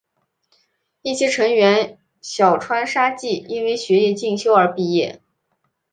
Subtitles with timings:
[1.03, 5.21] 一期成员小川纱季因为学业进修而毕业。